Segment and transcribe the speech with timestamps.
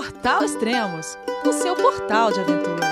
[0.00, 2.86] Portal Extremos, o seu portal de aventura.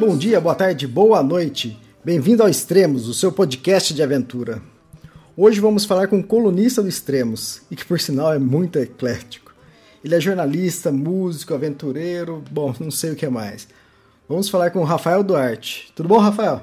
[0.00, 1.78] Bom dia, boa tarde, boa noite.
[2.02, 4.62] Bem-vindo ao Extremos, o seu podcast de aventura.
[5.36, 9.54] Hoje vamos falar com um colunista do Extremos, e que por sinal é muito eclético.
[10.02, 13.68] Ele é jornalista, músico, aventureiro, bom, não sei o que mais.
[14.26, 15.92] Vamos falar com o Rafael Duarte.
[15.94, 16.62] Tudo bom, Rafael?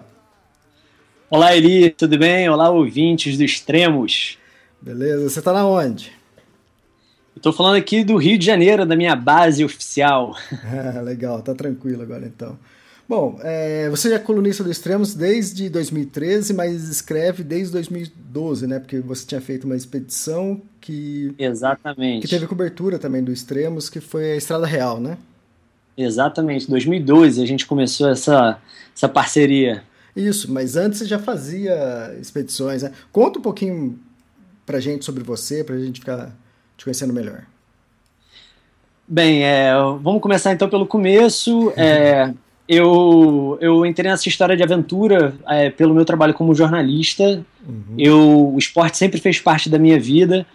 [1.29, 2.49] Olá, Eli, tudo bem?
[2.49, 4.38] Olá, ouvintes do Extremos.
[4.81, 6.11] Beleza, você tá na onde?
[7.35, 10.35] Estou falando aqui do Rio de Janeiro, da minha base oficial.
[10.63, 12.57] Ah, legal, tá tranquilo agora então.
[13.07, 18.77] Bom, é, você é colunista do Extremos desde 2013, mas escreve desde 2012, né?
[18.77, 21.33] Porque você tinha feito uma expedição que.
[21.39, 22.21] Exatamente.
[22.21, 25.17] Que teve cobertura também do Extremos, que foi a Estrada Real, né?
[25.97, 26.69] Exatamente.
[26.69, 28.59] 2012 a gente começou essa,
[28.95, 29.83] essa parceria.
[30.15, 32.91] Isso, mas antes você já fazia expedições, né?
[33.11, 33.97] Conta um pouquinho
[34.69, 36.31] pra gente sobre você, pra gente ficar
[36.77, 37.41] te conhecendo melhor.
[39.07, 41.73] Bem, é, vamos começar então pelo começo.
[41.75, 42.31] É,
[42.69, 47.43] eu, eu entrei nessa história de aventura é, pelo meu trabalho como jornalista.
[47.67, 47.95] Uhum.
[47.97, 50.45] Eu, o esporte sempre fez parte da minha vida,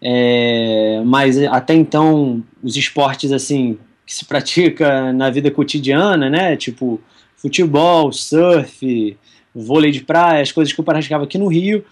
[0.00, 6.98] é, mas até então os esportes assim que se pratica na vida cotidiana, né, tipo
[7.36, 9.18] futebol, surf,
[9.54, 11.84] vôlei de praia, as coisas que eu praticava aqui no Rio.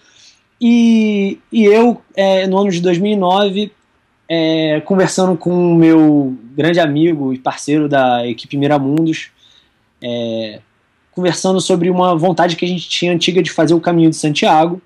[0.59, 3.71] E, e eu, é, no ano de 2009,
[4.27, 9.29] é, conversando com o meu grande amigo e parceiro da equipe Miramundos,
[10.01, 10.59] é,
[11.11, 14.81] conversando sobre uma vontade que a gente tinha antiga de fazer o caminho de Santiago.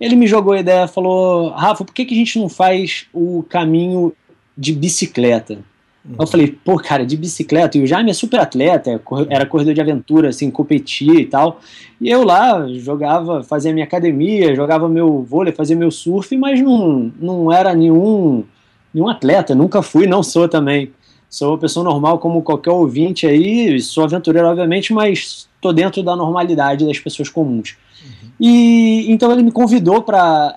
[0.00, 3.44] Ele me jogou a ideia, falou: Rafa, por que, que a gente não faz o
[3.48, 4.12] caminho
[4.56, 5.58] de bicicleta?
[6.04, 6.16] Uhum.
[6.20, 9.72] Eu falei, pô, cara, de bicicleta, e o Jaime é super atleta, é era corredor
[9.72, 11.60] de aventura, assim, competia e tal.
[11.98, 17.10] E eu lá jogava, fazia minha academia, jogava meu vôlei, fazia meu surf, mas não,
[17.18, 18.44] não era nenhum,
[18.92, 20.92] nenhum atleta, nunca fui, não sou também.
[21.30, 26.14] Sou uma pessoa normal como qualquer ouvinte aí, sou aventureiro, obviamente, mas estou dentro da
[26.14, 27.76] normalidade das pessoas comuns.
[28.04, 28.28] Uhum.
[28.38, 30.54] E então ele me convidou para.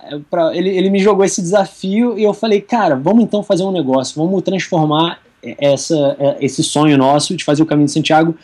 [0.52, 4.22] Ele, ele me jogou esse desafio e eu falei, cara, vamos então fazer um negócio,
[4.22, 8.34] vamos transformar essa, esse sonho nosso de fazer o Caminho de Santiago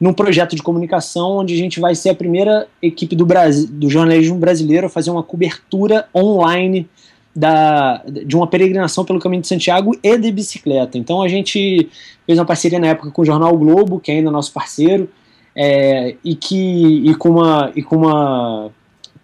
[0.00, 3.90] num projeto de comunicação onde a gente vai ser a primeira equipe do, Brasil, do
[3.90, 6.88] jornalismo brasileiro a fazer uma cobertura online
[7.34, 10.96] da, de uma peregrinação pelo Caminho de Santiago e de bicicleta.
[10.98, 11.88] Então a gente
[12.26, 15.08] fez uma parceria na época com o Jornal Globo, que é ainda nosso parceiro,
[15.54, 18.70] é, e, que, e com uma, e com uma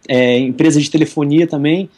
[0.08, 1.88] é, empresa de telefonia também,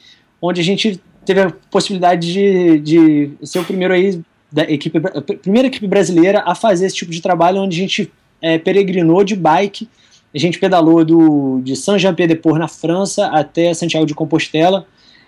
[0.41, 4.21] onde a gente teve a possibilidade de, de ser o primeiro aí
[4.51, 8.13] da equipe, a primeira equipe brasileira a fazer esse tipo de trabalho, onde a gente
[8.41, 9.89] é, peregrinou de bike,
[10.35, 14.87] a gente pedalou do, de Saint-Jean-Pied-de-Port na França até Santiago de Compostela,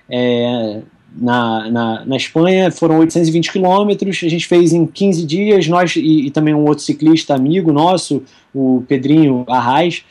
[0.08, 0.80] é,
[1.16, 6.26] na, na, na, Espanha, foram 820 quilômetros, a gente fez em 15 dias, nós e,
[6.26, 8.22] e, também um outro ciclista amigo nosso,
[8.54, 10.04] o Pedrinho Arraes,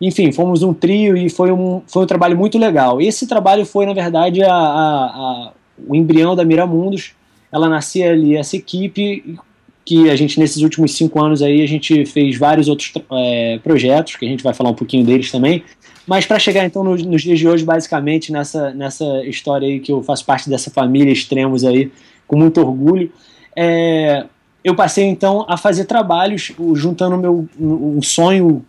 [0.00, 3.00] enfim, fomos um trio e foi um, foi um trabalho muito legal.
[3.00, 5.52] Esse trabalho foi, na verdade, a, a, a,
[5.86, 7.14] o embrião da Miramundos,
[7.52, 9.38] ela nascia ali, essa equipe
[9.84, 14.16] que a gente, nesses últimos cinco anos aí, a gente fez vários outros é, projetos,
[14.16, 15.62] que a gente vai falar um pouquinho deles também,
[16.06, 19.92] mas para chegar então nos, nos, dias de hoje, basicamente nessa, nessa história aí que
[19.92, 21.92] eu faço parte dessa família extremos aí,
[22.26, 23.12] com muito orgulho,
[23.54, 24.24] é,
[24.64, 28.64] eu passei então a fazer trabalhos juntando meu um sonho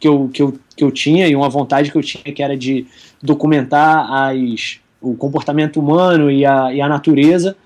[0.00, 2.56] que eu, que, eu, que eu tinha e uma vontade que eu tinha que era
[2.56, 2.86] de
[3.22, 7.56] documentar as, o comportamento humano e a, e a natureza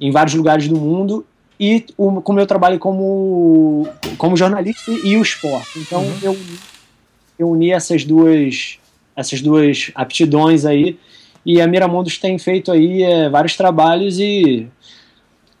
[0.00, 1.24] em vários lugares do mundo
[1.58, 5.78] e o, com o meu trabalho como, como jornalista e o esporte.
[5.78, 6.18] Então uhum.
[6.22, 6.36] eu
[7.38, 8.78] eu uni essas duas,
[9.14, 10.98] essas duas aptidões aí.
[11.44, 14.66] E a Miramundos tem feito aí é, vários trabalhos e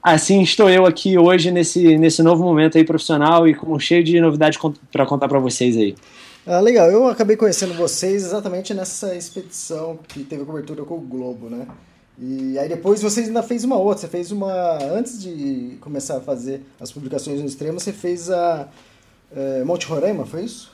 [0.02, 4.20] assim estou eu aqui hoje nesse, nesse novo momento aí profissional e com cheio de
[4.20, 4.58] novidades
[4.90, 5.94] para contar para vocês aí.
[6.44, 11.50] Ah, legal, eu acabei conhecendo vocês exatamente nessa expedição que teve cobertura com o Globo,
[11.50, 11.66] né?
[12.18, 14.78] E aí depois você ainda fez uma outra, você fez uma.
[14.82, 18.68] Antes de começar a fazer as publicações no extremo, você fez a
[19.34, 20.70] é, Monte Roraima, foi isso?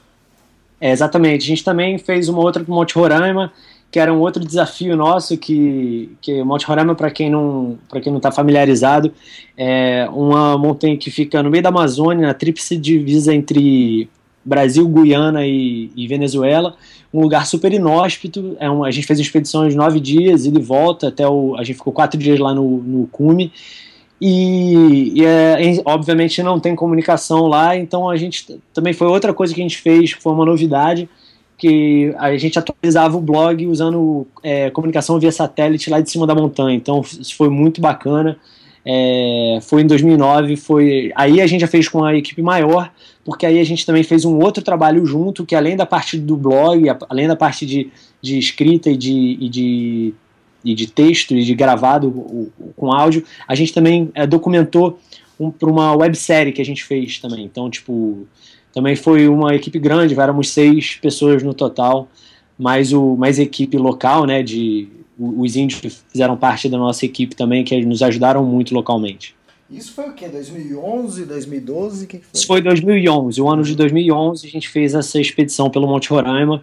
[0.81, 1.45] É, exatamente.
[1.45, 3.53] A gente também fez uma outra para Monte Roraima,
[3.91, 8.13] que era um outro desafio nosso, que, que Monte Roraima, para quem não para quem
[8.13, 9.13] não está familiarizado,
[9.57, 14.09] é uma montanha que fica no meio da Amazônia, na tríplice divisa entre
[14.45, 16.75] Brasil, Guiana e, e, Venezuela,
[17.13, 18.57] um lugar super inóspito.
[18.59, 21.77] É uma, a gente fez de nove dias, ida e volta, até o, a gente
[21.77, 23.53] ficou quatro dias lá no, no cume.
[24.25, 29.53] E, e é, obviamente não tem comunicação lá, então a gente também foi outra coisa
[29.53, 31.09] que a gente fez, que foi uma novidade,
[31.59, 36.37] que a gente atualizava o blog usando é, comunicação via satélite lá de cima da
[36.37, 36.77] montanha.
[36.77, 38.39] Então isso foi muito bacana.
[38.85, 42.93] É, foi em 2009, foi aí a gente já fez com a equipe maior,
[43.25, 46.37] porque aí a gente também fez um outro trabalho junto, que além da parte do
[46.37, 47.91] blog, além da parte de,
[48.21, 50.15] de escrita e de, e de,
[50.65, 54.99] e de texto e de gravado com áudio, a gente também é, documentou
[55.39, 57.45] um, para uma websérie que a gente fez também.
[57.45, 58.27] Então, tipo,
[58.73, 62.09] também foi uma equipe grande, éramos seis pessoas no total,
[62.59, 67.63] mais, o, mais equipe local, né, de os índios fizeram parte da nossa equipe também,
[67.63, 69.37] que nos ajudaram muito localmente.
[69.73, 70.29] Isso foi o quê?
[70.29, 72.07] 2011, 2012?
[72.07, 72.31] Que, que foi?
[72.35, 73.41] Isso foi 2011.
[73.41, 76.63] O ano de 2011 a gente fez essa expedição pelo Monte Roraima,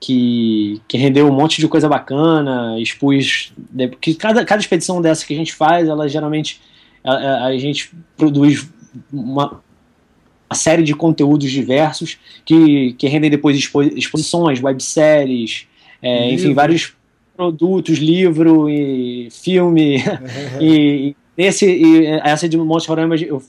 [0.00, 3.52] que, que rendeu um monte de coisa bacana, expus...
[4.00, 6.60] que cada, cada expedição dessa que a gente faz, ela geralmente...
[7.04, 8.68] a, a, a gente produz
[9.12, 9.60] uma,
[10.48, 15.66] uma série de conteúdos diversos que, que rendem depois expo, exposições, webséries,
[16.00, 16.94] é, enfim, vários
[17.36, 20.02] produtos, livro e filme
[20.60, 23.42] e, Nesse, e essa de Monte Roraima, eu,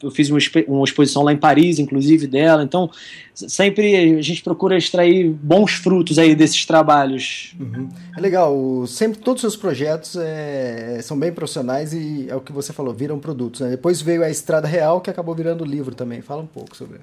[0.00, 2.62] eu fiz uma, uma, exposição lá em Paris, inclusive, dela.
[2.62, 2.88] Então,
[3.34, 7.56] sempre a gente procura extrair bons frutos aí desses trabalhos.
[7.58, 7.88] Uhum.
[8.16, 8.86] É legal.
[8.86, 12.94] Sempre todos os seus projetos é, são bem profissionais e é o que você falou,
[12.94, 13.60] viram produtos.
[13.60, 13.70] Né?
[13.70, 16.22] Depois veio a Estrada Real, que acabou virando livro também.
[16.22, 17.00] Fala um pouco sobre.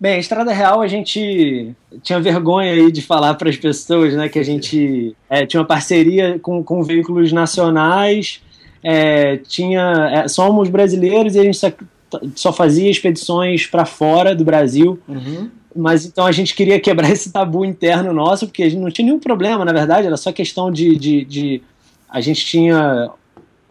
[0.00, 4.28] Bem, a Estrada Real a gente tinha vergonha aí de falar para as pessoas, né,
[4.28, 8.40] que a gente é, tinha uma parceria com, com veículos nacionais
[8.82, 11.70] é, tinha é, somos brasileiros e a gente só,
[12.34, 14.98] só fazia expedições para fora do Brasil.
[15.08, 15.50] Uhum.
[15.74, 19.06] Mas então a gente queria quebrar esse tabu interno nosso, porque a gente não tinha
[19.06, 20.96] nenhum problema, na verdade, era só questão de.
[20.96, 21.62] de, de
[22.08, 23.10] a gente tinha.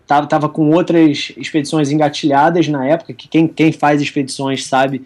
[0.05, 5.01] Tava, tava com outras expedições engatilhadas na época, que quem, quem faz expedições sabe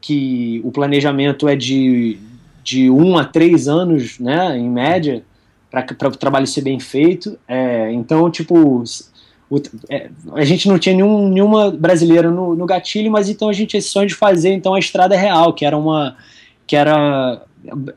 [0.00, 2.18] que o planejamento é de,
[2.62, 5.24] de um a três anos, né, em média,
[5.70, 7.36] para o trabalho ser bem feito.
[7.48, 8.84] É, então, tipo,
[9.56, 13.52] o, é, a gente não tinha nenhum, nenhuma brasileira no, no, gatilho, mas então a
[13.52, 16.16] gente tinha esse sonho de fazer então a estrada real, que era uma
[16.66, 17.42] que era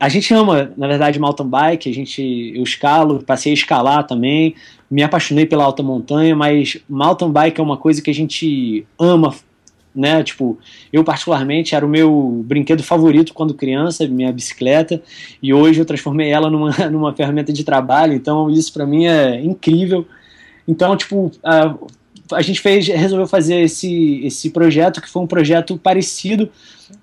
[0.00, 4.54] a gente ama, na verdade, mountain bike, a gente eu escalo, passei a escalar também,
[4.90, 9.34] me apaixonei pela alta montanha, mas mountain bike é uma coisa que a gente ama,
[9.94, 10.22] né?
[10.22, 10.58] Tipo,
[10.92, 15.02] eu particularmente era o meu brinquedo favorito quando criança, minha bicicleta,
[15.42, 19.42] e hoje eu transformei ela numa, numa ferramenta de trabalho, então isso para mim é
[19.42, 20.06] incrível.
[20.68, 21.74] Então, tipo, a,
[22.32, 26.50] a gente fez, resolveu fazer esse, esse projeto, que foi um projeto parecido,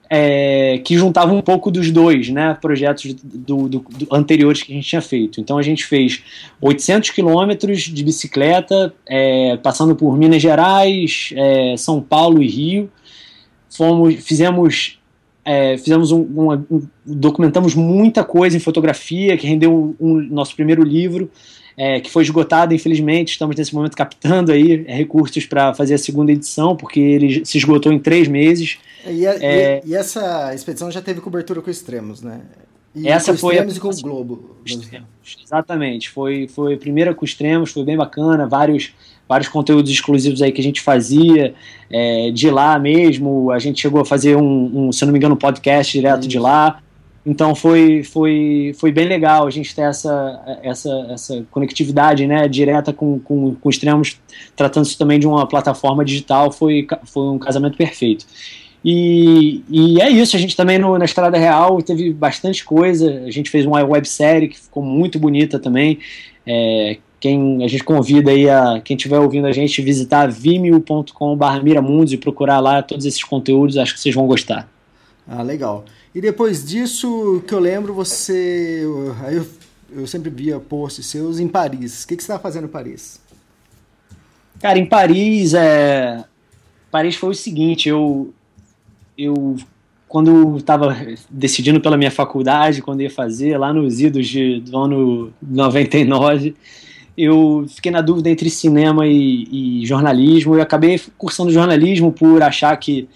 [0.10, 4.76] é, que juntava um pouco dos dois, né, projetos do, do, do, anteriores que a
[4.76, 5.42] gente tinha feito.
[5.42, 6.24] Então a gente fez
[6.62, 12.92] 800 quilômetros de bicicleta, é, passando por Minas Gerais, é, São Paulo e Rio.
[13.70, 15.00] Fomos, fizemos,
[15.44, 20.84] é, fizemos um, um, um, documentamos muita coisa em fotografia, que rendeu um, nosso primeiro
[20.84, 21.32] livro
[21.78, 23.32] é, que foi esgotado, infelizmente.
[23.32, 27.58] Estamos nesse momento captando aí é, recursos para fazer a segunda edição, porque ele se
[27.58, 28.78] esgotou em três meses.
[29.06, 32.42] E, a, é, e, e essa expedição já teve cobertura com extremos, né?
[32.96, 33.78] E essa com foi extremos a...
[33.78, 34.56] e com o Globo.
[35.44, 38.94] Exatamente, foi, foi a primeira com extremos, foi bem bacana, vários,
[39.28, 41.54] vários conteúdos exclusivos aí que a gente fazia,
[41.92, 45.36] é, de lá mesmo, a gente chegou a fazer um, um se não me engano,
[45.36, 46.82] um podcast direto de lá,
[47.26, 52.94] então foi, foi, foi bem legal a gente ter essa, essa, essa conectividade né, direta
[52.94, 54.20] com, com, com extremos,
[54.56, 58.26] tratando-se também de uma plataforma digital, foi, foi um casamento perfeito.
[58.84, 63.32] E, e é isso, a gente também no, na Estrada Real teve bastante coisa, a
[63.32, 65.98] gente fez uma websérie que ficou muito bonita também,
[66.46, 72.14] é, quem a gente convida aí a quem estiver ouvindo a gente visitar vimeo.com.br miramundos
[72.14, 74.70] e procurar lá todos esses conteúdos, acho que vocês vão gostar.
[75.28, 75.84] Ah, legal.
[76.16, 78.84] E depois disso, que eu lembro, você.
[79.26, 79.46] Aí eu,
[79.92, 82.06] eu sempre via posts seus em Paris.
[82.06, 83.20] O que, que você estava fazendo em Paris?
[84.62, 86.24] Cara, em Paris, é...
[86.90, 88.34] Paris foi o seguinte, eu.
[89.18, 89.58] Eu.
[90.08, 90.96] Quando estava
[91.30, 96.56] decidindo pela minha faculdade, quando ia fazer, lá nos idos de, do ano 99,
[97.18, 100.56] eu fiquei na dúvida entre cinema e, e jornalismo.
[100.56, 103.10] Eu acabei cursando jornalismo por achar que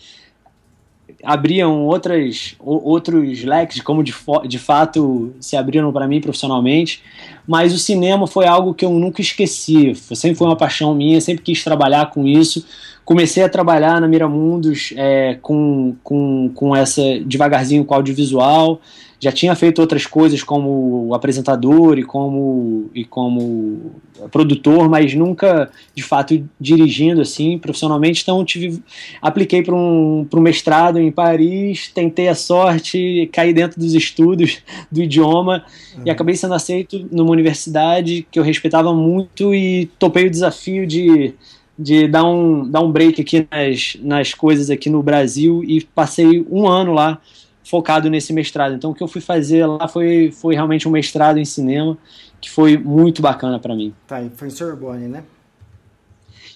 [1.24, 4.14] abriam outras, outros leques, como de,
[4.48, 7.02] de fato se abriram para mim profissionalmente,
[7.48, 9.94] mas o cinema foi algo que eu nunca esqueci.
[9.96, 12.66] Sempre foi uma paixão minha, sempre quis trabalhar com isso.
[13.04, 18.80] Comecei a trabalhar na Miramundos é, com, com, com essa devagarzinho com audiovisual
[19.20, 23.92] já tinha feito outras coisas como apresentador e como, e como
[24.32, 28.22] produtor, mas nunca de fato dirigindo assim profissionalmente.
[28.22, 28.82] Então tive,
[29.22, 34.60] apliquei para um, um mestrado em Paris, tentei a sorte, caí dentro dos estudos
[34.90, 35.66] do idioma
[35.98, 36.04] uhum.
[36.06, 41.34] e acabei sendo aceito numa universidade que eu respeitava muito e topei o desafio de
[41.82, 46.46] de dar um, dar um break aqui nas, nas coisas aqui no Brasil e passei
[46.52, 47.22] um ano lá
[47.70, 48.74] focado nesse mestrado.
[48.74, 51.96] Então, o que eu fui fazer lá foi, foi realmente um mestrado em cinema,
[52.42, 53.94] que foi muito bacana para mim.
[54.08, 55.24] Tá, e foi em Sorbonne, né?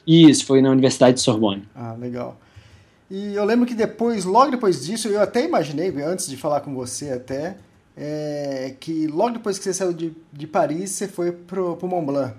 [0.06, 1.70] Isso, foi na Universidade de Sorbonne.
[1.76, 2.36] Ah, legal.
[3.12, 6.74] E eu lembro que depois, logo depois disso, eu até imaginei, antes de falar com
[6.74, 7.58] você até,
[7.96, 12.08] é, que logo depois que você saiu de, de Paris, você foi pro, pro Mont
[12.08, 12.34] Blanc.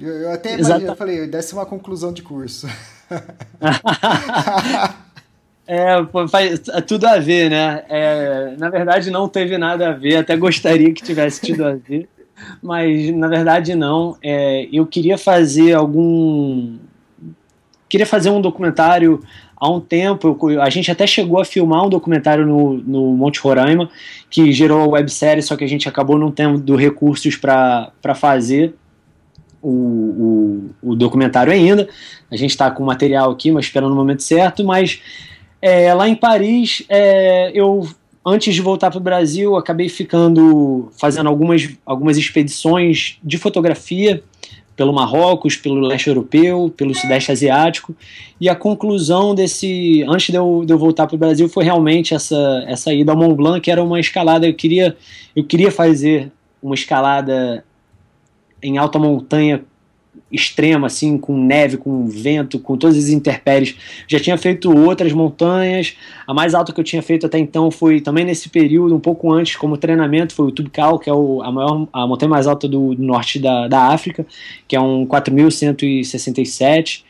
[0.00, 2.66] Eu, eu até imaginei, eu falei, deve ser uma conclusão de curso.
[5.70, 5.86] É,
[6.28, 7.84] faz tudo a ver, né?
[7.90, 12.08] É, na verdade, não teve nada a ver, até gostaria que tivesse tido a ver,
[12.62, 14.16] mas na verdade não.
[14.22, 16.78] É, eu queria fazer algum.
[17.86, 19.22] Queria fazer um documentário
[19.54, 20.38] há um tempo.
[20.50, 23.90] Eu, a gente até chegou a filmar um documentário no, no Monte Roraima,
[24.30, 28.74] que gerou a websérie, só que a gente acabou não tendo recursos para fazer.
[29.60, 31.88] O, o, o, documentário ainda.
[32.30, 34.64] A gente está com o material aqui, mas esperando o momento certo.
[34.64, 35.00] Mas
[35.60, 37.88] é, lá em Paris, é, eu
[38.24, 44.22] antes de voltar para o Brasil, acabei ficando fazendo algumas, algumas expedições de fotografia
[44.76, 47.96] pelo Marrocos, pelo leste europeu, pelo sudeste asiático,
[48.40, 52.14] e a conclusão desse, antes de eu, de eu voltar para o Brasil, foi realmente
[52.14, 54.96] essa, essa ida ao Mont Blanc, que era uma escalada, eu queria,
[55.34, 56.30] eu queria fazer
[56.62, 57.64] uma escalada
[58.62, 59.64] em alta montanha
[60.30, 63.76] extrema, assim, com neve, com vento, com todas as intempéries.
[64.06, 65.96] Já tinha feito outras montanhas.
[66.26, 69.32] A mais alta que eu tinha feito até então foi também nesse período, um pouco
[69.32, 72.68] antes, como treinamento, foi o Tubcal, que é o, a, maior, a montanha mais alta
[72.68, 74.26] do, do norte da, da África,
[74.66, 77.02] que é um 4.167.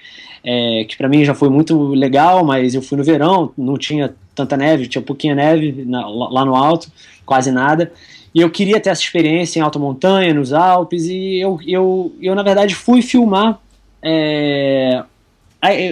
[0.45, 4.15] É, que para mim já foi muito legal, mas eu fui no verão, não tinha
[4.35, 6.91] tanta neve, tinha pouquinha neve na, lá no alto,
[7.27, 7.93] quase nada.
[8.39, 12.37] E eu queria ter essa experiência em alta montanha, nos Alpes, e eu, eu, eu
[12.37, 13.61] na verdade, fui filmar.
[14.01, 15.03] É,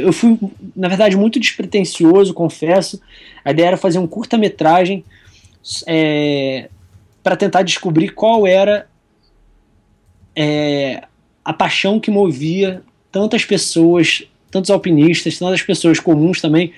[0.01, 0.39] eu fui,
[0.77, 3.03] na verdade, muito despretensioso, confesso.
[3.45, 5.05] A ideia era fazer um curta-metragem
[5.89, 6.69] é,
[7.21, 8.87] para tentar descobrir qual era
[10.37, 11.03] é,
[11.45, 14.23] a paixão que movia tantas pessoas,
[14.53, 16.73] tantos alpinistas, tantas pessoas comuns também,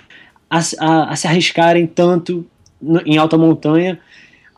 [0.48, 2.46] a, a, a se arriscarem tanto
[3.04, 4.00] em alta montanha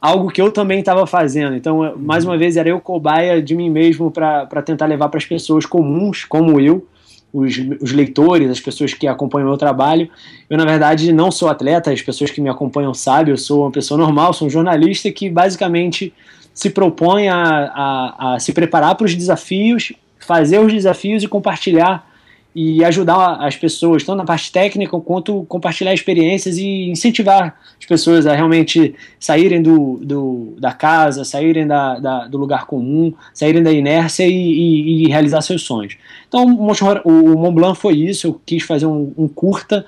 [0.00, 1.54] algo que eu também estava fazendo.
[1.54, 5.26] Então, mais uma vez, era eu cobaia de mim mesmo para tentar levar para as
[5.26, 6.86] pessoas comuns, como eu,
[7.32, 10.08] os, os, leitores, as pessoas que acompanham o meu trabalho.
[10.48, 13.70] Eu, na verdade, não sou atleta, as pessoas que me acompanham sabem, eu sou uma
[13.70, 16.12] pessoa normal, sou um jornalista que basicamente
[16.54, 22.09] se propõe a, a, a se preparar para os desafios, fazer os desafios e compartilhar
[22.54, 28.26] e ajudar as pessoas, tanto na parte técnica quanto compartilhar experiências e incentivar as pessoas
[28.26, 33.70] a realmente saírem do, do da casa, saírem da, da, do lugar comum, saírem da
[33.70, 35.96] inércia e, e, e realizar seus sonhos.
[36.28, 38.26] Então, o Mont Blanc foi isso.
[38.26, 39.86] Eu quis fazer um, um curta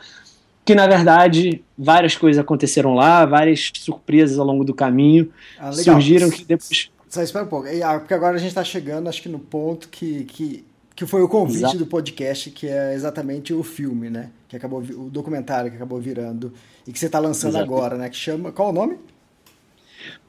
[0.65, 6.31] que, na verdade, várias coisas aconteceram lá, várias surpresas ao longo do caminho ah, surgiram
[6.31, 6.91] que depois.
[7.09, 9.89] Só espera um pouco, ah, porque agora a gente está chegando, acho que no ponto
[9.89, 10.65] que, que
[10.95, 11.79] que foi o convite Exato.
[11.79, 14.31] do podcast, que é exatamente o filme, né?
[14.49, 16.53] Que acabou o documentário que acabou virando
[16.87, 17.65] e que você está lançando Exato.
[17.65, 18.09] agora, né?
[18.09, 18.99] Que chama qual o nome?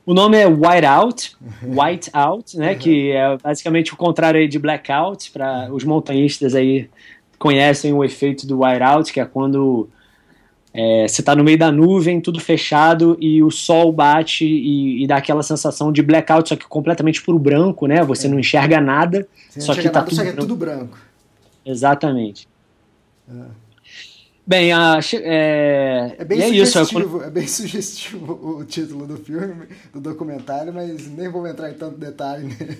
[0.06, 2.74] O nome é White Out, White Out, né?
[2.74, 2.78] Uhum.
[2.80, 6.90] Que é basicamente o contrário de Blackout para os montanhistas aí
[7.38, 9.90] conhecem o efeito do White Out, que é quando
[10.74, 15.08] é, você está no meio da nuvem, tudo fechado e o sol bate e, e,
[15.08, 18.04] dá aquela sensação de blackout, só que completamente por branco, né?
[18.04, 18.30] Você é.
[18.30, 20.38] não enxerga nada, você só que tá nada, tudo, só branco.
[20.38, 20.98] É tudo branco.
[21.64, 22.48] Exatamente.
[23.30, 23.64] É.
[24.46, 29.68] Bem, a, é, é bem é sugestivo, isso, é bem sugestivo o título do filme,
[29.94, 32.48] do documentário, mas nem vou entrar em tanto detalhe.
[32.48, 32.78] Né?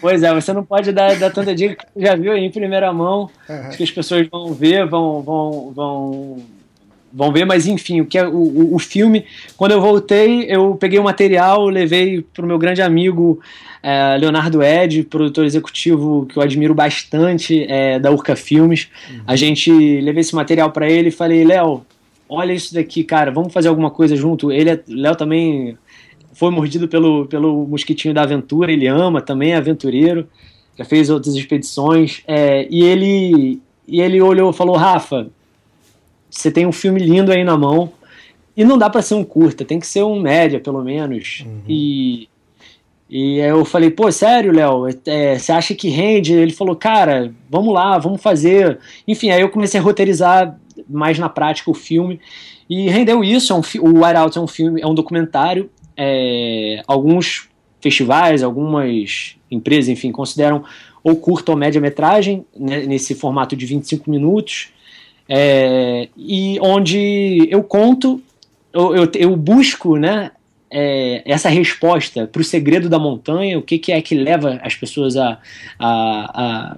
[0.00, 2.92] Pois é, você não pode dar, dar tanta dica que já viu aí em primeira
[2.92, 3.70] mão, uhum.
[3.76, 6.42] que as pessoas vão ver, vão, vão, vão
[7.12, 9.24] vão ver, mas enfim, o que é o, o, o, filme.
[9.56, 13.40] Quando eu voltei, eu peguei o material, levei para o meu grande amigo
[13.82, 18.88] é, Leonardo Ed, produtor executivo que eu admiro bastante é, da Urca Filmes.
[19.10, 19.20] Uhum.
[19.26, 21.84] A gente levei esse material para ele e falei, Léo,
[22.28, 24.52] olha isso daqui, cara, vamos fazer alguma coisa junto.
[24.52, 25.76] Ele, é, Léo também
[26.32, 30.28] foi mordido pelo, pelo mosquitinho da aventura, ele ama, também é aventureiro,
[30.78, 35.28] já fez outras expedições, é, e ele e ele olhou e falou, Rafa,
[36.30, 37.92] você tem um filme lindo aí na mão,
[38.56, 41.60] e não dá para ser um curta, tem que ser um média, pelo menos, uhum.
[41.68, 42.28] e
[43.10, 46.32] e eu falei, pô, sério, Léo, é, você acha que rende?
[46.32, 48.78] Ele falou, cara, vamos lá, vamos fazer.
[49.06, 50.56] Enfim, aí eu comecei a roteirizar
[50.88, 52.20] mais na prática o filme.
[52.68, 53.52] E rendeu isso.
[53.52, 55.68] É um, o White Out é um filme, é um documentário.
[55.96, 57.48] É, alguns
[57.80, 60.62] festivais, algumas empresas, enfim, consideram
[61.02, 64.68] ou curta ou média-metragem, né, nesse formato de 25 minutos.
[65.32, 68.20] É, e onde eu conto,
[68.72, 70.32] eu, eu, eu busco, né,
[70.68, 74.74] é, essa resposta para o segredo da montanha, o que, que, é que leva as
[74.74, 75.38] pessoas a,
[75.78, 76.76] a, a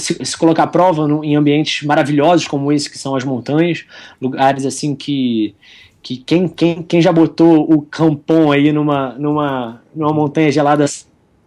[0.00, 3.84] se, se, colocar à prova no, em ambientes maravilhosos como esse que são as montanhas,
[4.20, 5.54] lugares assim que,
[6.02, 10.86] que quem, quem, quem já botou o campão aí numa, numa, numa montanha gelada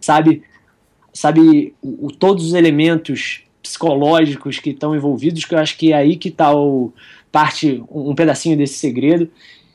[0.00, 0.42] sabe
[1.12, 5.96] sabe o, o todos os elementos psicológicos que estão envolvidos, que eu acho que é
[5.96, 6.92] aí que está o
[7.30, 9.28] parte um pedacinho desse segredo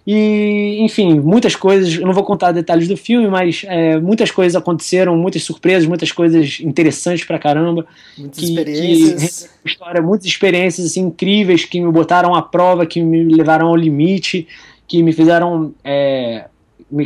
[0.06, 4.56] e, enfim, muitas coisas, eu não vou contar detalhes do filme, mas é, muitas coisas
[4.56, 7.86] aconteceram, muitas surpresas, muitas coisas interessantes pra caramba.
[8.18, 9.50] Muitas que, experiências.
[9.64, 13.76] Que, história, muitas experiências assim, incríveis que me botaram à prova, que me levaram ao
[13.76, 14.48] limite,
[14.88, 15.74] que me fizeram.
[15.84, 16.46] É,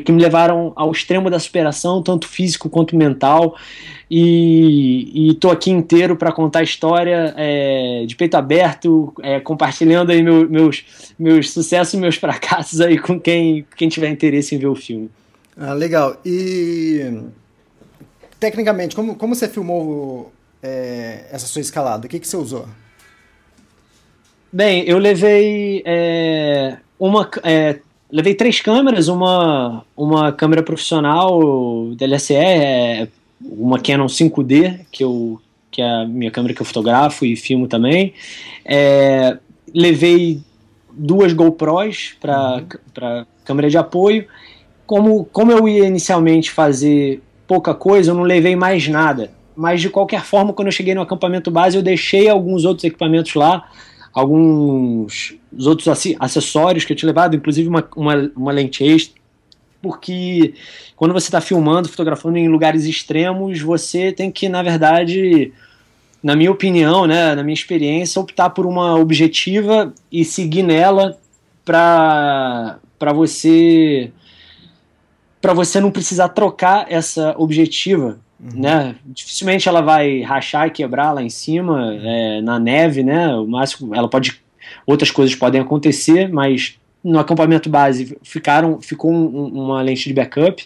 [0.04, 3.56] que me levaram ao extremo da superação, tanto físico quanto mental
[4.10, 10.22] e estou aqui inteiro para contar a história é, de peito aberto, é, compartilhando aí
[10.22, 10.86] meu, meus,
[11.18, 15.10] meus sucessos e meus fracassos aí com quem, quem tiver interesse em ver o filme.
[15.58, 16.18] Ah, legal.
[16.26, 17.22] E
[18.40, 22.06] tecnicamente, como, como você filmou é, essa sua escalada?
[22.06, 22.68] O que, que você usou?
[24.52, 27.80] Bem, eu levei é, uma é,
[28.16, 33.10] levei três câmeras, uma, uma câmera profissional DLSR,
[33.42, 37.68] uma Canon 5D, que, eu, que é a minha câmera que eu fotografo e filmo
[37.68, 38.14] também.
[38.64, 39.38] É,
[39.74, 40.40] levei
[40.90, 42.64] duas GoPros para
[43.02, 43.26] uhum.
[43.44, 44.26] câmera de apoio.
[44.88, 49.30] Como, como eu ia inicialmente fazer pouca coisa, eu não levei mais nada.
[49.54, 53.34] Mas de qualquer forma, quando eu cheguei no acampamento base, eu deixei alguns outros equipamentos
[53.34, 53.70] lá,
[54.16, 55.88] alguns outros
[56.20, 59.26] acessórios que eu tinha levado, inclusive uma, uma, uma lente extra
[59.86, 60.56] porque
[60.96, 65.54] quando você está filmando, fotografando em lugares extremos, você tem que, na verdade,
[66.24, 71.20] na minha opinião, né, na minha experiência, optar por uma objetiva e seguir nela
[71.64, 72.80] para
[73.14, 74.12] você
[75.40, 78.18] para você não precisar trocar essa objetiva,
[78.54, 78.62] uhum.
[78.62, 78.96] né?
[79.06, 83.28] Dificilmente ela vai rachar e quebrar lá em cima, é, na neve, né?
[83.36, 84.40] O máximo, ela pode
[84.86, 90.66] outras coisas podem acontecer, mas no acampamento base ficaram, ficou um, uma lente de backup.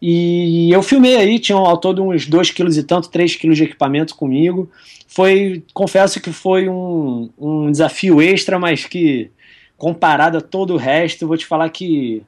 [0.00, 3.64] E eu filmei aí, tinha ao todo uns 2 quilos e tanto, 3 quilos de
[3.64, 4.70] equipamento comigo.
[5.06, 9.30] Foi, confesso que foi um, um desafio extra, mas que
[9.76, 12.22] comparado a todo o resto, vou te falar que,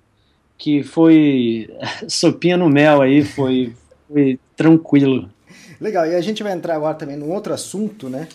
[0.59, 1.71] que foi
[2.09, 3.73] sopinha no mel aí, foi,
[4.13, 5.31] foi tranquilo.
[5.81, 8.29] Legal, e a gente vai entrar agora também num outro assunto, né?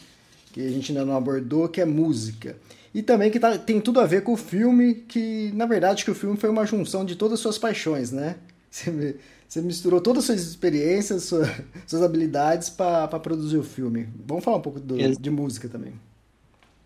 [0.51, 2.57] Que a gente ainda não abordou, que é música.
[2.93, 6.11] E também que tá, tem tudo a ver com o filme, que na verdade que
[6.11, 8.35] o filme foi uma junção de todas as suas paixões, né?
[8.69, 9.15] Você,
[9.47, 11.49] você misturou todas as suas experiências, sua,
[11.87, 14.09] suas habilidades para produzir o filme.
[14.25, 15.93] Vamos falar um pouco do, de música também.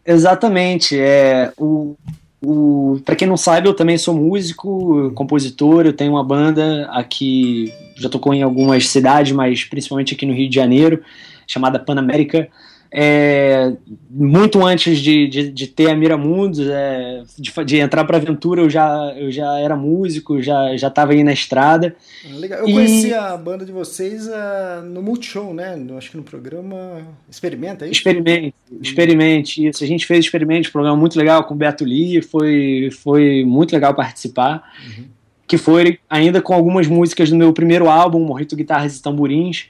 [0.06, 0.98] Exatamente.
[0.98, 1.96] É, o,
[2.44, 7.72] o, para quem não sabe, eu também sou músico, compositor, eu tenho uma banda aqui,
[7.96, 11.04] já tocou em algumas cidades, mas principalmente aqui no Rio de Janeiro,
[11.46, 12.50] chamada Panamérica
[12.94, 13.72] é,
[14.10, 18.62] muito antes de, de, de, ter a Miramundos, é, de, de, entrar para a aventura,
[18.62, 21.96] eu já, eu já era músico, já estava aí na estrada.
[22.26, 22.60] Ah, legal.
[22.60, 22.74] Eu e...
[22.74, 25.78] conheci a banda de vocês uh, no Multishow, né?
[25.78, 28.00] No, acho que no programa Experimenta, é isso?
[28.00, 29.84] Experimente, experimente, isso.
[29.86, 33.72] A gente fez experimente, um programa muito legal com o Beto Lee, foi, foi muito
[33.72, 34.70] legal participar.
[34.86, 35.06] Uhum.
[35.48, 39.70] Que foi ainda com algumas músicas do meu primeiro álbum, Morrito Guitarras e Tamborins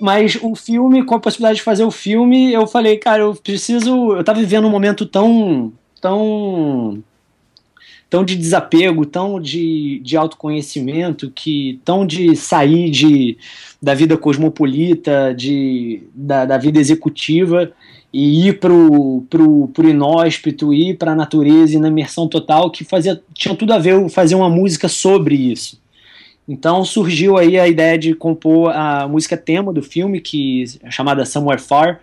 [0.00, 4.12] mas o filme, com a possibilidade de fazer o filme, eu falei, cara, eu preciso.
[4.14, 5.72] Eu tava vivendo um momento tão.
[6.00, 7.02] tão.
[8.10, 13.38] tão de desapego, tão de, de autoconhecimento, que tão de sair de,
[13.80, 17.72] da vida cosmopolita, de, da, da vida executiva
[18.12, 22.84] e ir pro, pro, pro inóspito, ir para a natureza e na imersão total, que
[22.84, 25.78] fazia, tinha tudo a ver fazer uma música sobre isso.
[26.48, 31.24] Então surgiu aí a ideia de compor a música tema do filme, que é chamada
[31.24, 32.00] Somewhere Far,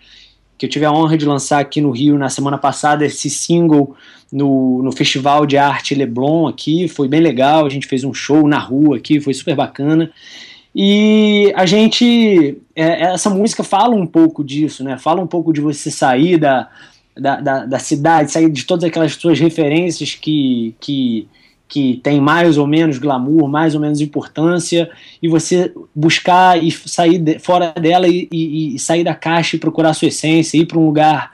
[0.58, 3.96] que eu tive a honra de lançar aqui no Rio na semana passada, esse single
[4.32, 8.48] no, no Festival de Arte Leblon aqui, foi bem legal, a gente fez um show
[8.48, 10.12] na rua aqui, foi super bacana.
[10.76, 14.98] E a gente, é, essa música fala um pouco disso, né?
[14.98, 16.68] Fala um pouco de você sair da,
[17.16, 21.28] da, da, da cidade, sair de todas aquelas suas referências que, que,
[21.74, 27.18] que tem mais ou menos glamour, mais ou menos importância, e você buscar e sair
[27.18, 30.68] de, fora dela e, e, e, sair da caixa e procurar a sua essência, ir
[30.68, 31.34] para um lugar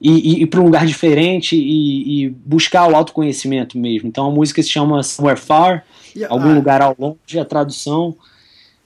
[0.00, 4.06] e, ir para um lugar diferente e, buscar o autoconhecimento mesmo.
[4.06, 5.84] Então a música se chama Somewhere Far,
[6.14, 8.14] e, algum ah, lugar ao longe, a tradução.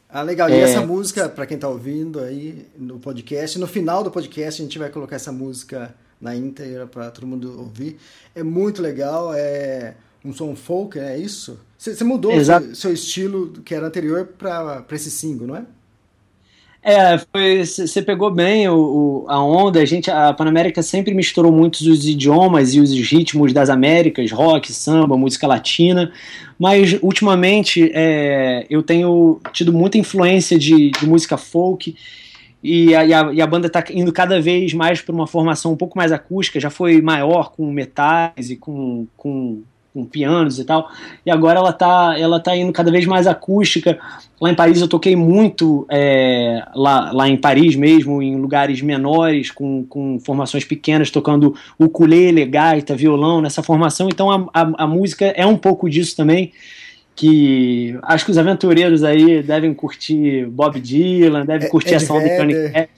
[0.08, 0.48] Ah, legal.
[0.48, 0.60] E é...
[0.60, 4.78] essa música, para quem está ouvindo aí no podcast, no final do podcast a gente
[4.78, 7.98] vai colocar essa música na íntegra para todo mundo ouvir.
[8.34, 9.92] É muito legal, é
[10.24, 11.58] um som folk, é isso?
[11.78, 15.64] Você mudou o seu, seu, estilo que era anterior para esse single, não é?
[16.82, 17.18] É,
[17.64, 19.80] você pegou bem o, o, a onda.
[19.80, 24.72] A gente, a Panamérica sempre misturou muitos os idiomas e os ritmos das Américas, rock,
[24.72, 26.12] samba, música latina.
[26.58, 31.94] Mas ultimamente é, eu tenho tido muita influência de, de música folk
[32.62, 35.72] e a, e a, e a banda está indo cada vez mais para uma formação
[35.72, 36.58] um pouco mais acústica.
[36.58, 40.90] Já foi maior com metais e com, com com pianos e tal,
[41.24, 43.98] e agora ela tá, ela tá indo cada vez mais acústica.
[44.40, 49.50] Lá em Paris eu toquei muito, é, lá, lá em Paris mesmo, em lugares menores,
[49.50, 55.26] com, com formações pequenas, tocando ukulele, gaita, violão, nessa formação, então a, a, a música
[55.26, 56.52] é um pouco disso também,
[57.16, 62.14] que acho que os aventureiros aí devem curtir Bob Dylan, devem é, curtir Ed essa
[62.14, 62.88] onda Ed,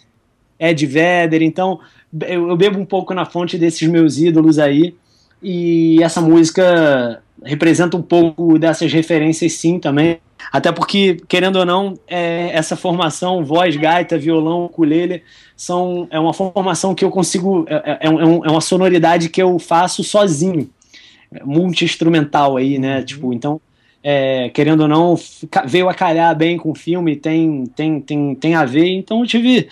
[0.59, 1.81] Ed Vedder, então
[2.27, 4.95] eu, eu bebo um pouco na fonte desses meus ídolos aí,
[5.43, 10.19] e essa música representa um pouco dessas referências sim também.
[10.53, 15.23] Até porque, querendo ou não, é, essa formação, voz, gaita, violão, ukulele,
[15.57, 17.65] são, é uma formação que eu consigo.
[17.69, 20.69] É, é, é, é uma sonoridade que eu faço sozinho.
[21.45, 22.99] Multi-instrumental aí, né?
[22.99, 23.05] Uhum.
[23.05, 23.61] Tipo, então,
[24.03, 25.19] é, querendo ou não,
[25.67, 28.89] veio a calhar bem com o filme, tem, tem, tem, tem a ver.
[28.89, 29.69] Então eu tive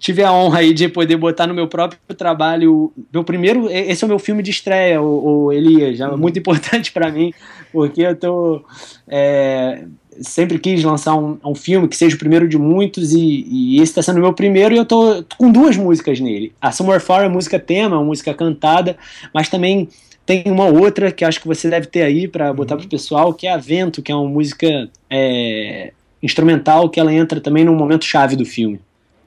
[0.00, 2.90] tive a honra aí de poder botar no meu próprio trabalho.
[3.12, 6.16] Meu primeiro, esse é o meu filme de estreia, o, o Elias, é uhum.
[6.16, 7.32] muito importante para mim,
[7.70, 8.64] porque eu tô
[9.06, 9.84] é,
[10.22, 13.92] sempre quis lançar um, um, filme que seja o primeiro de muitos e, e esse
[13.92, 16.52] está sendo o meu primeiro e eu tô, tô, com duas músicas nele.
[16.60, 18.96] A Somewhere Far é música tema, é uma música cantada,
[19.34, 19.86] mas também
[20.24, 22.80] tem uma outra que acho que você deve ter aí para botar uhum.
[22.80, 27.38] pro pessoal, que é a Vento, que é uma música é, instrumental que ela entra
[27.38, 28.80] também num momento chave do filme.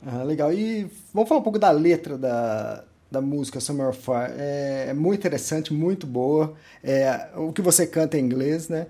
[0.05, 0.53] Ah, legal.
[0.53, 4.33] E vamos falar um pouco da letra da, da música Summer of Fire.
[4.37, 6.53] É, é muito interessante, muito boa.
[6.83, 8.87] É, o que você canta em inglês, né?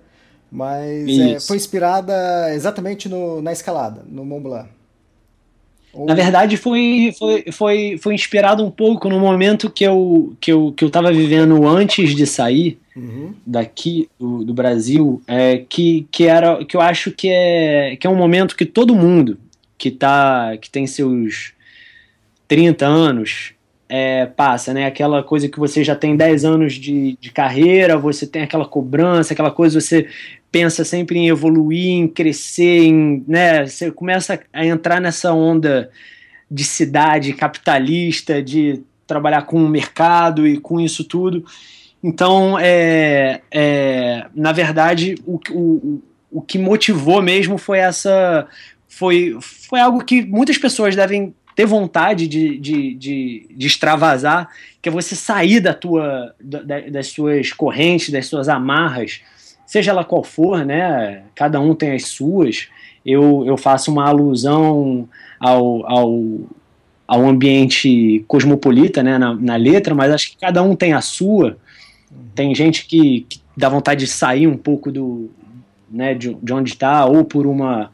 [0.52, 4.69] Mas é, foi inspirada exatamente no, na escalada, no Mont Blanc.
[5.93, 6.08] Ou...
[6.08, 10.73] Na verdade, foi, foi, foi, foi inspirado um pouco no momento que eu, que eu,
[10.76, 13.34] que eu tava vivendo antes de sair uhum.
[13.45, 18.10] daqui do, do Brasil, é, que, que, era, que eu acho que é, que é
[18.10, 19.38] um momento que todo mundo,
[19.77, 21.53] que tá que tem seus
[22.47, 23.53] 30 anos
[23.89, 24.86] é, passa, né?
[24.86, 29.33] Aquela coisa que você já tem 10 anos de, de carreira, você tem aquela cobrança,
[29.33, 30.07] aquela coisa, você
[30.51, 33.67] pensa sempre em evoluir, em crescer, em, né?
[33.67, 35.91] Você começa a entrar nessa onda
[36.49, 41.45] de cidade capitalista, de trabalhar com o mercado e com isso tudo.
[42.03, 48.47] Então, é, é, na verdade, o, o, o que motivou mesmo foi essa
[48.95, 54.49] foi, foi algo que muitas pessoas devem ter vontade de, de, de, de extravasar,
[54.82, 59.21] que é você sair da tua, da, das suas correntes, das suas amarras,
[59.65, 61.23] seja ela qual for, né?
[61.34, 62.67] Cada um tem as suas.
[63.06, 66.23] Eu, eu faço uma alusão ao, ao,
[67.08, 71.58] ao ambiente cosmopolita né, na, na letra, mas acho que cada um tem a sua.
[72.36, 75.32] Tem gente que, que dá vontade de sair um pouco do,
[75.91, 77.91] né, de, de onde está, ou por uma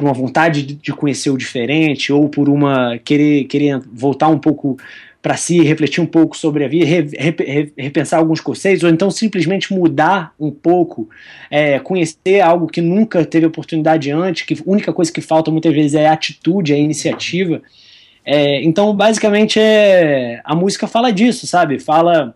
[0.00, 4.78] por uma vontade de conhecer o diferente ou por uma querer, querer voltar um pouco
[5.20, 9.10] para si, refletir um pouco sobre a vida, re, re, repensar alguns conceitos, ou então
[9.10, 11.06] simplesmente mudar um pouco,
[11.50, 15.74] é, conhecer algo que nunca teve oportunidade antes, que a única coisa que falta muitas
[15.74, 17.60] vezes é a atitude, é a iniciativa.
[18.24, 21.78] É, então, basicamente, é, a música fala disso, sabe?
[21.78, 22.34] Fala,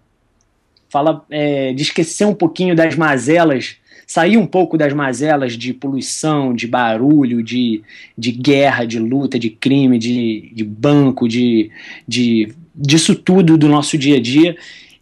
[0.90, 6.54] fala é, de esquecer um pouquinho das mazelas sair um pouco das mazelas de poluição,
[6.54, 7.82] de barulho, de,
[8.16, 11.70] de guerra, de luta, de crime, de, de banco, de,
[12.06, 14.56] de disso tudo do nosso dia a dia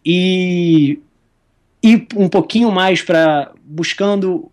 [0.05, 0.99] e
[1.81, 4.51] ir um pouquinho mais para buscando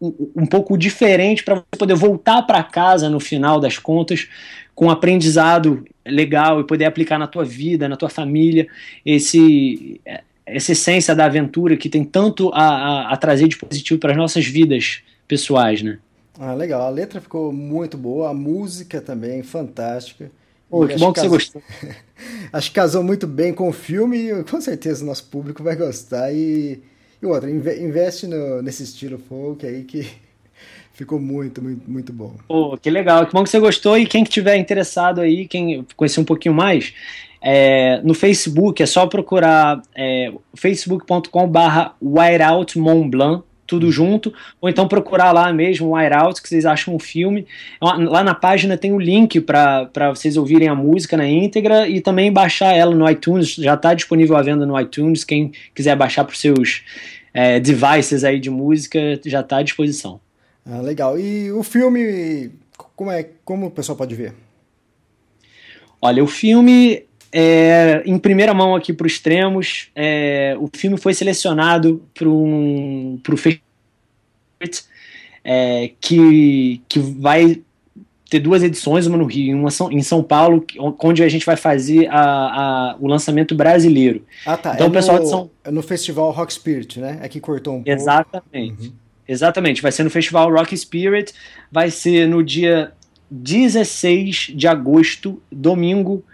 [0.00, 4.28] um, um pouco diferente para poder voltar para casa no final das contas
[4.74, 8.68] com aprendizado legal e poder aplicar na tua vida, na tua família,
[9.04, 10.00] esse
[10.46, 14.16] essa essência da aventura que tem tanto a, a, a trazer de positivo para as
[14.16, 15.98] nossas vidas pessoais, né?
[16.38, 16.82] Ah, legal.
[16.82, 20.30] A letra ficou muito boa, a música também fantástica.
[20.68, 21.62] Pô, que bom que, que você gostou.
[22.52, 25.74] acho que casou muito bem com o filme e com certeza o nosso público vai
[25.74, 26.32] gostar.
[26.32, 26.80] E,
[27.20, 30.06] e outra, investe no, nesse estilo folk aí que
[30.92, 32.34] ficou muito, muito, muito bom.
[32.46, 33.98] Pô, que legal, que bom que você gostou.
[33.98, 36.92] E quem que tiver interessado aí, quem conhecer um pouquinho mais,
[37.48, 44.88] é, no Facebook é só procurar é, facebook.com/barra Whiteout Mont Blanc, tudo junto, ou então
[44.88, 47.46] procurar lá mesmo Whiteout, que vocês acham um filme.
[47.80, 52.00] Lá na página tem o um link para vocês ouvirem a música na íntegra e
[52.00, 53.54] também baixar ela no iTunes.
[53.54, 55.22] Já está disponível à venda no iTunes.
[55.22, 56.82] Quem quiser baixar para os seus
[57.32, 60.18] é, devices aí de música já está à disposição.
[60.68, 61.16] Ah, legal.
[61.16, 62.50] E o filme,
[62.96, 64.34] como é, como o pessoal pode ver?
[66.02, 71.14] Olha, o filme é, em primeira mão aqui para os extremos, é, o filme foi
[71.14, 73.66] selecionado para um, o festival
[75.44, 77.60] é, que, que vai
[78.28, 80.64] ter duas edições, uma no Rio e uma em São Paulo,
[80.98, 84.24] onde a gente vai fazer a, a, o lançamento brasileiro.
[84.44, 84.74] Ah, tá.
[84.74, 85.50] Então, é o pessoal no, de São...
[85.64, 87.18] é no festival Rock Spirit, né?
[87.22, 88.76] É que cortou um Exatamente.
[88.76, 88.82] pouco.
[88.82, 88.92] Uhum.
[89.28, 89.82] Exatamente.
[89.82, 91.32] Vai ser no festival Rock Spirit,
[91.70, 92.92] vai ser no dia
[93.30, 96.24] 16 de agosto, domingo,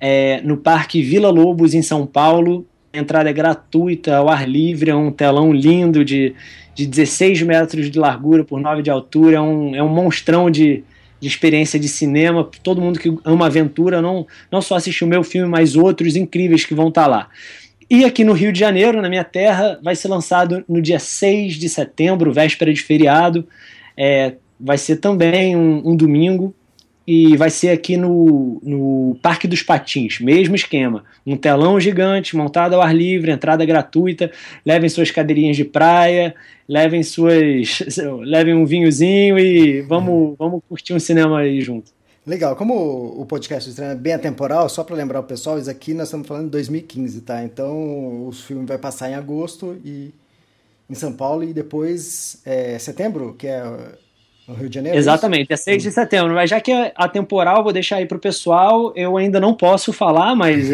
[0.00, 2.66] é, no Parque Vila Lobos, em São Paulo.
[2.92, 6.34] A entrada é gratuita, ao ar livre, é um telão lindo de,
[6.74, 10.82] de 16 metros de largura por 9 de altura, é um, é um monstrão de,
[11.20, 12.48] de experiência de cinema.
[12.62, 16.64] Todo mundo que ama aventura não, não só assistiu o meu filme, mas outros incríveis
[16.64, 17.28] que vão estar tá lá.
[17.90, 21.54] E aqui no Rio de Janeiro, na minha terra, vai ser lançado no dia 6
[21.54, 23.46] de setembro, véspera de feriado.
[23.96, 26.54] É, vai ser também um, um domingo
[27.10, 31.04] e vai ser aqui no, no Parque dos Patins, mesmo esquema.
[31.26, 34.30] Um telão gigante, montado ao ar livre, entrada gratuita.
[34.62, 36.34] Levem suas cadeirinhas de praia,
[36.68, 37.82] levem suas.
[38.20, 41.90] levem um vinhozinho e vamos, vamos curtir um cinema aí junto.
[42.26, 42.74] Legal, como
[43.18, 46.44] o podcast é bem atemporal, só para lembrar o pessoal, isso aqui nós estamos falando
[46.44, 47.42] de 2015, tá?
[47.42, 50.12] Então o filme vai passar em agosto e
[50.90, 53.62] em São Paulo e depois é, setembro, que é
[54.48, 54.96] no Rio de Janeiro?
[54.96, 56.34] É Exatamente, é 6 de setembro.
[56.34, 58.92] Mas já que é atemporal, vou deixar aí para o pessoal.
[58.96, 60.68] Eu ainda não posso falar, mas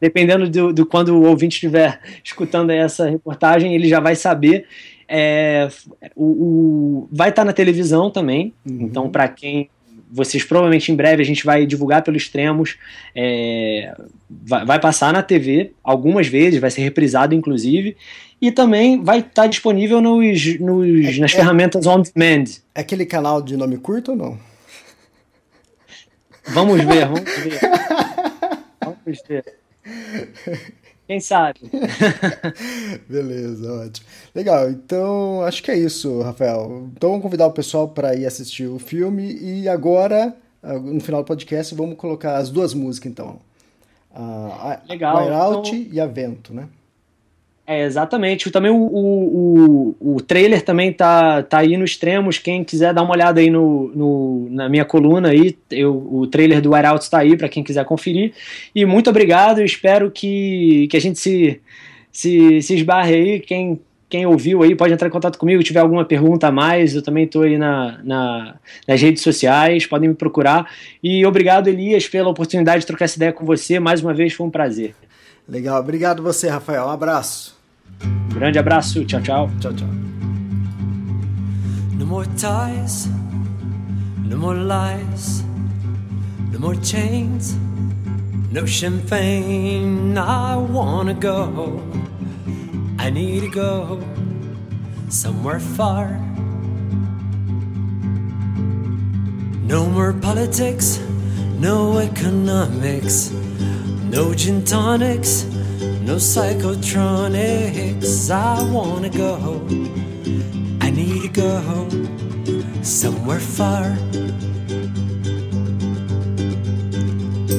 [0.00, 4.66] dependendo do, do, quando o ouvinte estiver escutando essa reportagem, ele já vai saber.
[5.08, 5.68] É,
[6.16, 8.54] o, o, vai estar tá na televisão também.
[8.64, 8.78] Uhum.
[8.82, 9.68] Então, para quem
[10.12, 12.76] vocês provavelmente em breve a gente vai divulgar pelos extremos,
[13.14, 13.94] é,
[14.28, 17.96] vai, vai, passar na TV algumas vezes, vai ser reprisado inclusive,
[18.40, 22.44] e também vai estar disponível nos, nos é, nas é, ferramentas on demand.
[22.74, 24.38] É aquele canal de nome curto ou não?
[26.48, 27.60] Vamos ver, vamos ver.
[28.84, 29.44] vamos ver.
[31.12, 31.60] Quem sabe?
[33.06, 34.06] Beleza, ótimo.
[34.34, 36.88] Legal, então acho que é isso, Rafael.
[36.96, 41.26] Então vamos convidar o pessoal para ir assistir o filme e agora, no final do
[41.26, 43.40] podcast, vamos colocar as duas músicas então.
[44.14, 45.18] A, Legal.
[45.18, 45.94] Wire Out então...
[45.94, 46.66] e a Vento, né?
[47.64, 48.50] É, exatamente.
[48.50, 52.38] Também o, o, o, o, trailer também tá, tá aí no extremos.
[52.38, 56.60] Quem quiser dar uma olhada aí no, no na minha coluna aí, eu, o trailer
[56.60, 58.32] do Wire Out está aí para quem quiser conferir.
[58.74, 59.62] E muito obrigado.
[59.62, 61.60] Espero que, que a gente se,
[62.10, 63.40] se, se esbarre aí.
[63.40, 65.62] Quem, quem ouviu aí pode entrar em contato comigo.
[65.62, 68.56] Tiver alguma pergunta a mais, eu também estou aí na, na,
[68.88, 69.86] nas redes sociais.
[69.86, 70.68] Podem me procurar.
[71.00, 73.78] E obrigado, Elias, pela oportunidade de trocar essa ideia com você.
[73.78, 74.96] Mais uma vez foi um prazer.
[75.48, 75.80] Legal.
[75.80, 76.86] Obrigado você, Rafael.
[76.86, 77.56] Um abraço.
[78.34, 79.50] Grande abraço, tchau, tchau.
[79.60, 79.88] Tchau, tchau.
[81.98, 83.08] No more ties,
[84.24, 85.44] no more lies,
[86.52, 87.56] no more chains,
[88.50, 90.16] no champagne.
[90.18, 91.80] I wanna go,
[92.98, 94.00] I need to go
[95.08, 96.18] somewhere far.
[99.66, 100.98] No more politics,
[101.60, 103.30] no economics,
[104.12, 105.46] no gin tonics
[106.12, 108.30] no psychotronics.
[108.30, 109.36] I wanna go.
[109.36, 110.78] home.
[110.80, 113.96] I need to go home, somewhere far.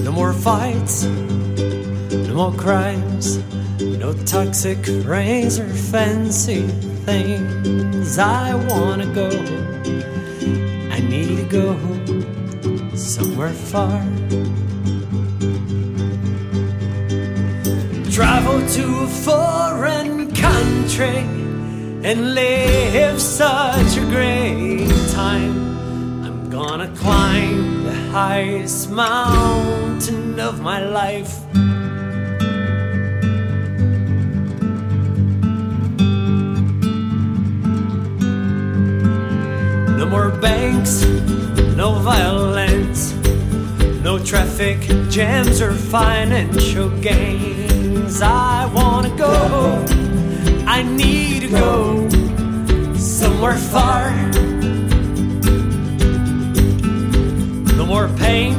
[0.04, 3.40] No more fights, no more crimes,
[3.80, 6.68] no toxic rays or fancy
[7.08, 8.20] things.
[8.20, 9.30] I wanna go.
[10.92, 14.04] I need to go home, somewhere far.
[18.60, 21.18] To a foreign country
[22.04, 26.24] and live such a great time.
[26.24, 31.34] I'm gonna climb the highest mountain of my life.
[39.98, 41.04] No more banks,
[41.76, 43.14] no violence,
[44.04, 46.90] no traffic jams or financial
[48.14, 48.22] gains.
[48.22, 49.86] I wanna go,
[50.68, 52.10] I need to go
[52.96, 54.12] somewhere far.
[57.78, 58.56] No more pain,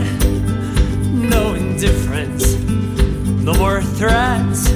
[1.29, 2.57] no indifference,
[3.43, 4.71] no more threats,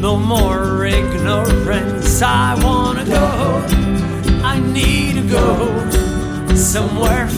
[0.00, 2.22] no more ignorance.
[2.22, 3.64] I wanna go,
[4.44, 7.28] I need to go somewhere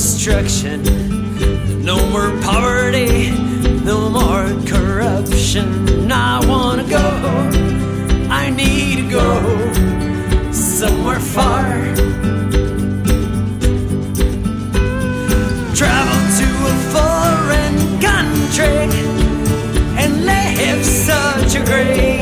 [0.00, 0.82] destruction,
[1.84, 3.32] no more poverty,
[3.84, 6.10] no more corruption.
[6.10, 7.06] I wanna go,
[8.30, 11.68] I need to go somewhere far.
[15.74, 18.88] Travel to a foreign country
[20.00, 22.19] and live such a great